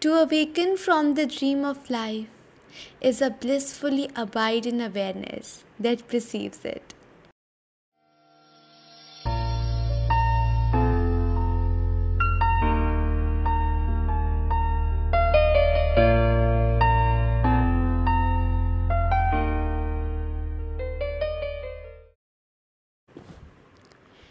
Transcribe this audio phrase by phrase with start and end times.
[0.00, 2.28] To awaken from the dream of life
[3.02, 6.94] is a blissfully abide in awareness that perceives it.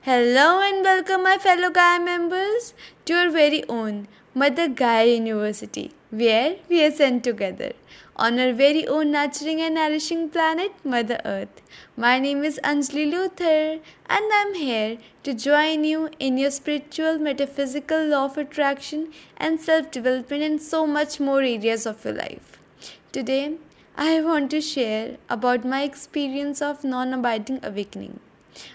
[0.00, 2.72] Hello and welcome, my fellow Gaia members,
[3.04, 4.08] to your very own
[4.40, 7.72] Mother Gaia University, where we are sent together
[8.16, 11.60] on our very own nurturing and nourishing planet, Mother Earth.
[12.04, 13.80] My name is Anjali Luther,
[14.16, 19.02] and I'm here to join you in your spiritual, metaphysical law of attraction
[19.36, 22.56] and self development, and so much more areas of your life.
[23.12, 23.56] Today,
[23.96, 28.20] I want to share about my experience of non abiding awakening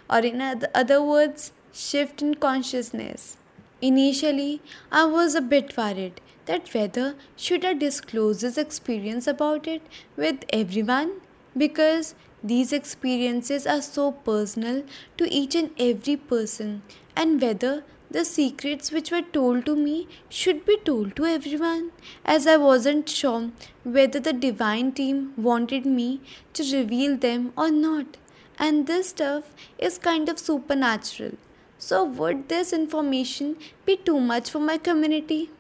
[0.10, 0.46] or in
[0.84, 3.38] other words, shift in consciousness.
[3.82, 4.62] Initially,
[4.92, 9.82] I was a bit worried that whether should I disclose this experience about it
[10.16, 11.12] with everyone
[11.58, 14.84] because these experiences are so personal
[15.18, 16.84] to each and every person
[17.16, 21.92] and whether the secrets which were told to me should be told to everyone
[22.24, 23.50] as I wasn't sure
[23.84, 26.22] whether the divine team wanted me
[26.54, 28.18] to reveal them or not
[28.58, 31.34] and this stuff is kind of supernatural.
[31.78, 35.52] So, would this information be too much for my community?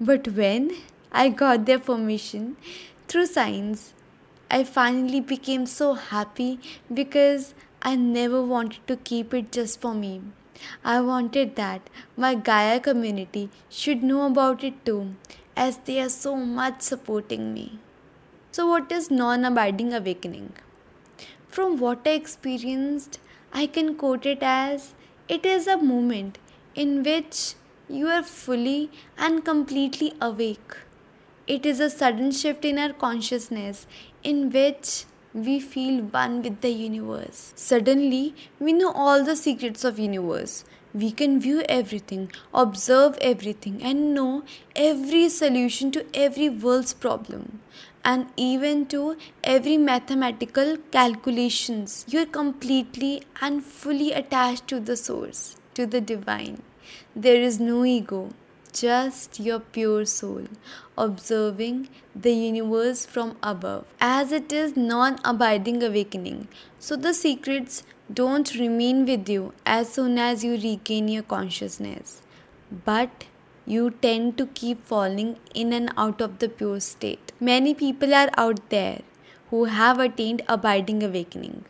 [0.00, 0.72] But when
[1.12, 2.56] I got their permission
[3.06, 3.92] through signs,
[4.50, 6.58] I finally became so happy
[6.92, 10.22] because I never wanted to keep it just for me.
[10.84, 15.14] I wanted that my Gaia community should know about it too,
[15.56, 17.78] as they are so much supporting me.
[18.52, 20.54] So, what is non abiding awakening?
[21.48, 23.18] From what I experienced,
[23.52, 24.94] I can quote it as
[25.28, 26.38] it is a moment
[26.74, 27.54] in which
[27.88, 30.76] you are fully and completely awake.
[31.48, 33.86] It is a sudden shift in our consciousness
[34.22, 35.04] in which
[35.34, 37.52] we feel one with the universe.
[37.56, 40.64] Suddenly, we know all the secrets of universe.
[40.94, 44.44] We can view everything, observe everything and know
[44.74, 47.60] every solution to every world's problem
[48.12, 52.04] and even to every mathematical calculations.
[52.08, 56.62] You're completely and fully attached to the source to the divine.
[57.14, 58.30] There is no ego
[58.72, 60.44] just your pure soul
[60.98, 63.84] observing the universe from above.
[64.00, 70.18] As it is non abiding awakening so the secrets don't remain with you as soon
[70.18, 72.20] as you regain your consciousness.
[72.84, 73.24] But
[73.66, 77.25] you tend to keep falling in and out of the pure state.
[77.40, 79.00] Many people are out there
[79.50, 81.64] who have attained abiding awakening,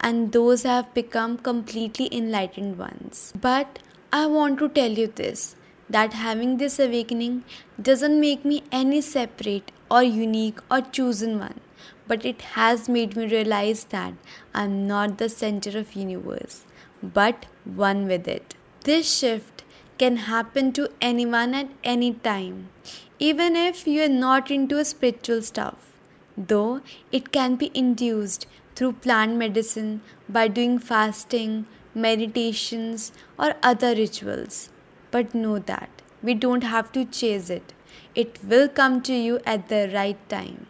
[0.00, 3.32] and those have become completely enlightened ones.
[3.40, 3.80] But
[4.12, 5.56] I want to tell you this
[5.90, 7.44] that having this awakening
[7.80, 11.60] doesn't make me any separate or unique or chosen one
[12.06, 14.14] but it has made me realize that
[14.54, 16.64] i'm not the center of universe
[17.02, 19.54] but one with it this shift
[19.98, 22.68] can happen to anyone at any time,
[23.18, 25.92] even if you are not into spiritual stuff.
[26.36, 26.80] Though
[27.12, 34.70] it can be induced through plant medicine by doing fasting, meditations, or other rituals.
[35.10, 37.72] But know that we don't have to chase it,
[38.14, 40.66] it will come to you at the right time.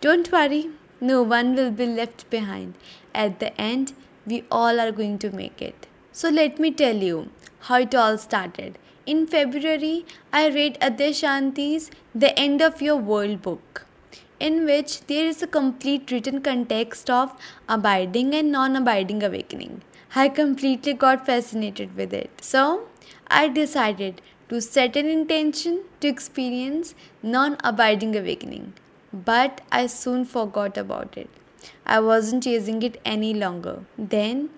[0.00, 2.74] Don't worry, no one will be left behind.
[3.14, 3.92] At the end,
[4.26, 5.86] we all are going to make it.
[6.12, 8.78] So, let me tell you how it all started.
[9.06, 13.84] In February, I read Adyashanti's The End of Your World book,
[14.40, 17.34] in which there is a complete written context of
[17.68, 19.82] abiding and non abiding awakening.
[20.16, 22.30] I completely got fascinated with it.
[22.40, 22.88] So,
[23.26, 28.72] I decided to set an intention to experience non abiding awakening.
[29.12, 31.28] But I soon forgot about it.
[31.84, 33.84] I wasn't chasing it any longer.
[33.98, 34.48] Then,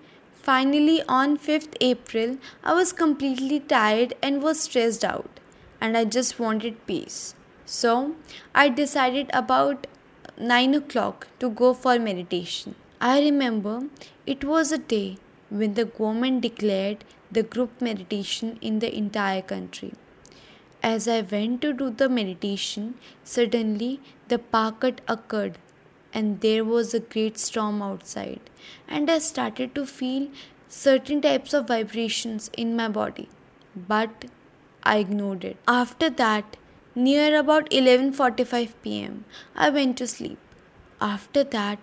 [0.47, 5.41] Finally, on 5th April, I was completely tired and was stressed out,
[5.81, 7.35] and I just wanted peace.
[7.65, 8.15] So,
[8.55, 9.87] I decided about
[10.37, 12.75] 9 o'clock to go for meditation.
[13.01, 13.89] I remember
[14.25, 15.17] it was a day
[15.49, 19.95] when the government declared the group meditation in the entire country.
[20.81, 22.93] As I went to do the meditation,
[23.25, 23.99] suddenly
[24.29, 25.57] the packet occurred
[26.13, 28.49] and there was a great storm outside
[28.87, 30.27] and i started to feel
[30.67, 33.29] certain types of vibrations in my body
[33.93, 34.25] but
[34.83, 36.57] i ignored it after that
[36.95, 39.23] near about 11:45 pm
[39.55, 40.39] i went to sleep
[41.13, 41.79] after that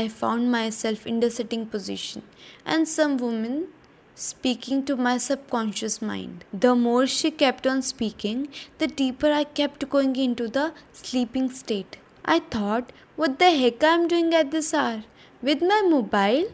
[0.00, 2.22] i found myself in the sitting position
[2.64, 3.66] and some woman
[4.14, 6.44] speaking to my subconscious mind.
[6.52, 8.48] The more she kept on speaking,
[8.78, 11.96] the deeper I kept going into the sleeping state.
[12.24, 15.04] I thought, what the heck I'm doing at this hour?
[15.42, 16.52] With my mobile?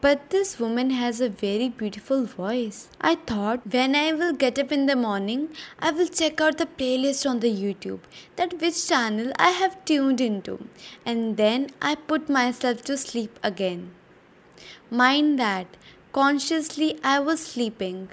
[0.00, 2.88] But this woman has a very beautiful voice.
[3.00, 5.48] I thought when I will get up in the morning,
[5.78, 8.00] I will check out the playlist on the YouTube,
[8.36, 10.68] that which channel I have tuned into,
[11.04, 13.92] and then I put myself to sleep again.
[14.90, 15.76] Mind that
[16.12, 18.10] consciously I was sleeping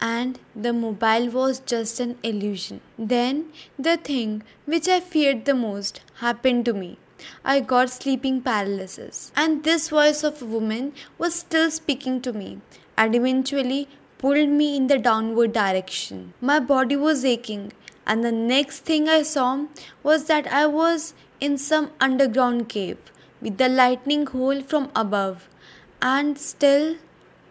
[0.00, 2.80] and the mobile was just an illusion.
[2.98, 6.98] Then the thing which I feared the most happened to me.
[7.44, 12.60] I got sleeping paralysis, and this voice of a woman was still speaking to me
[12.96, 16.32] and eventually pulled me in the downward direction.
[16.40, 17.72] My body was aching,
[18.06, 19.66] and the next thing I saw
[20.02, 22.98] was that I was in some underground cave
[23.40, 25.48] with the lightning hole from above,
[26.00, 26.96] and still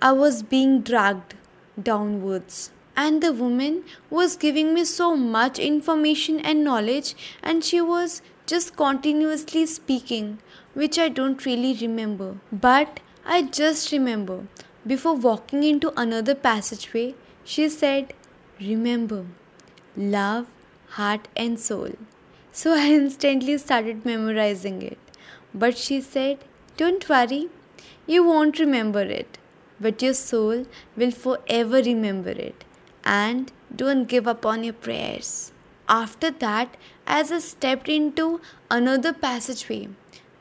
[0.02, 1.34] I was being dragged
[1.82, 8.22] downwards and the woman was giving me so much information and knowledge and she was
[8.48, 10.40] just continuously speaking,
[10.74, 12.38] which I don't really remember.
[12.52, 14.48] But I just remember
[14.86, 18.14] before walking into another passageway, she said,
[18.60, 19.26] Remember,
[19.96, 20.48] love,
[20.92, 21.92] heart, and soul.
[22.52, 24.98] So I instantly started memorizing it.
[25.54, 26.40] But she said,
[26.78, 27.50] Don't worry,
[28.08, 29.38] you won't remember it,
[29.80, 30.66] but your soul
[30.96, 32.64] will forever remember it.
[33.04, 35.52] And don't give up on your prayers.
[35.90, 36.76] After that,
[37.06, 39.90] as I stepped into another passageway,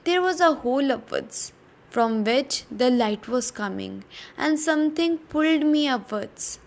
[0.04, 1.52] there was a hole upwards
[1.90, 4.04] from which the light was coming,
[4.36, 6.58] and something pulled me upwards.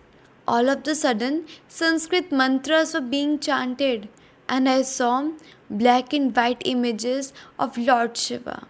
[0.47, 4.09] All of the sudden, Sanskrit mantras were being chanted,
[4.47, 5.31] and I saw
[5.69, 8.67] black and white images of Lord Shiva.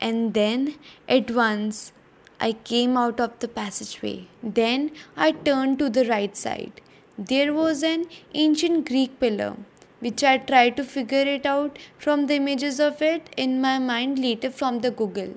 [0.00, 0.74] And then,
[1.08, 1.92] at once,
[2.40, 4.26] I came out of the passageway.
[4.42, 6.80] Then I turned to the right side
[7.28, 9.54] there was an ancient Greek pillar,
[9.98, 14.18] which I tried to figure it out from the images of it in my mind
[14.18, 15.34] later from the Google,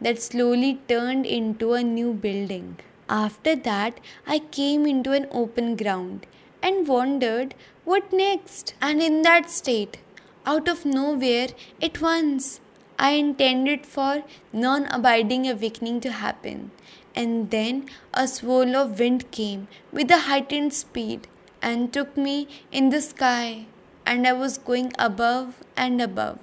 [0.00, 2.78] that slowly turned into a new building.
[3.10, 6.26] After that, I came into an open ground
[6.62, 7.54] and wondered
[7.84, 8.72] what next.
[8.80, 9.98] And in that state,
[10.46, 11.48] out of nowhere,
[11.82, 12.60] at once,
[13.08, 16.70] I intended for non abiding awakening to happen
[17.14, 21.26] and then a swirl of wind came with a heightened speed
[21.62, 23.66] and took me in the sky,
[24.06, 26.38] and I was going above and above.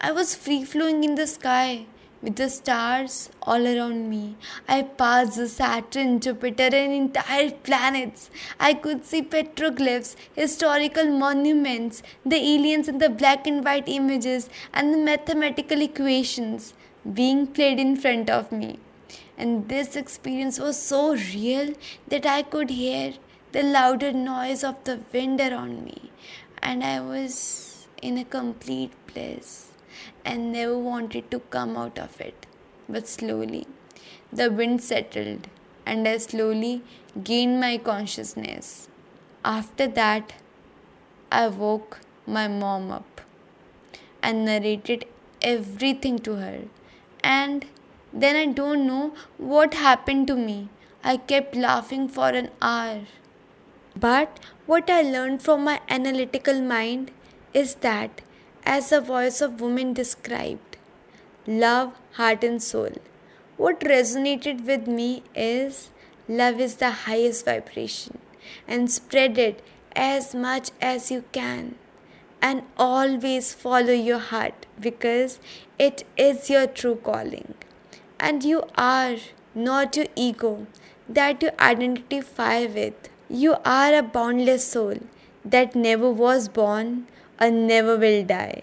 [0.00, 1.86] I was free flowing in the sky
[2.22, 4.36] with the stars all around me.
[4.68, 8.30] I passed the Saturn, Jupiter, and entire planets.
[8.58, 14.92] I could see petroglyphs, historical monuments, the aliens in the black and white images, and
[14.92, 16.74] the mathematical equations
[17.14, 18.78] being played in front of me
[19.38, 21.72] and this experience was so real
[22.08, 23.14] that I could hear
[23.52, 26.10] the louder noise of the wind around me,
[26.60, 29.68] and I was in a complete bliss
[30.24, 32.46] and never wanted to come out of it.
[32.88, 33.66] But slowly,
[34.32, 35.48] the wind settled,
[35.86, 36.82] and I slowly
[37.22, 38.88] gained my consciousness.
[39.44, 40.34] After that,
[41.30, 43.20] I woke my mom up
[44.22, 45.06] and narrated
[45.40, 46.60] everything to her,
[47.22, 47.66] and
[48.12, 50.68] then I don't know what happened to me.
[51.04, 53.02] I kept laughing for an hour.
[53.96, 57.10] But what I learned from my analytical mind
[57.52, 58.20] is that,
[58.72, 60.76] as the voice of woman described,
[61.46, 62.90] love, heart, and soul.
[63.56, 65.90] What resonated with me is
[66.28, 68.18] love is the highest vibration
[68.66, 69.62] and spread it
[69.96, 71.76] as much as you can.
[72.40, 75.40] And always follow your heart because
[75.78, 77.54] it is your true calling
[78.20, 79.16] and you are
[79.54, 80.66] not your ego
[81.08, 83.08] that you identify with.
[83.28, 84.98] You are a boundless soul
[85.44, 87.06] that never was born
[87.40, 88.62] or never will die.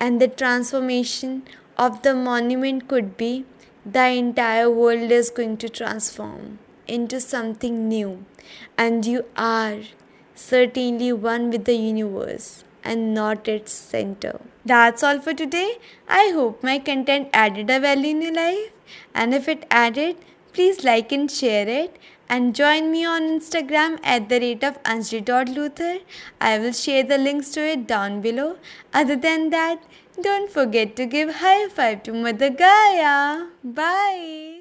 [0.00, 1.42] And the transformation
[1.76, 3.44] of the monument could be
[3.84, 8.24] the entire world is going to transform into something new.
[8.76, 9.78] And you are
[10.34, 14.40] certainly one with the universe and not its center.
[14.64, 15.78] That's all for today.
[16.08, 18.72] I hope my content added a value in your life.
[19.14, 20.16] And if it added,
[20.52, 21.98] please like and share it.
[22.34, 25.98] And join me on Instagram at the rate of Anjali.Luther.
[26.40, 28.56] I will share the links to it down below.
[28.94, 29.82] Other than that,
[30.22, 33.48] don't forget to give high five to Mother Gaia.
[33.62, 34.51] Bye.